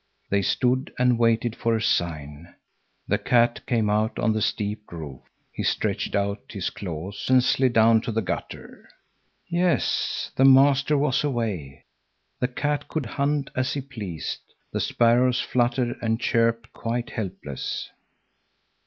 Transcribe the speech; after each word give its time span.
They 0.31 0.41
stood 0.41 0.91
and 0.97 1.19
waited 1.19 1.55
for 1.55 1.75
a 1.75 1.79
sign. 1.83 2.55
The 3.07 3.19
cat 3.19 3.63
came 3.67 3.87
out 3.87 4.17
on 4.17 4.33
the 4.33 4.41
steep 4.41 4.91
roof. 4.91 5.21
He 5.51 5.61
stretched 5.61 6.15
out 6.15 6.41
his 6.49 6.71
claws 6.71 7.27
and 7.29 7.43
slid 7.43 7.73
down 7.73 8.01
to 8.01 8.11
the 8.11 8.23
gutter. 8.23 8.89
Yes, 9.47 10.31
the 10.35 10.43
master 10.43 10.97
was 10.97 11.23
away, 11.23 11.83
the 12.39 12.47
cat 12.47 12.87
could 12.87 13.05
hunt 13.05 13.51
as 13.55 13.73
he 13.73 13.81
pleased. 13.81 14.41
The 14.73 14.79
sparrows 14.79 15.39
fluttered 15.39 15.95
and 16.01 16.19
chirped, 16.19 16.73
quite 16.73 17.11
helpless. 17.11 17.91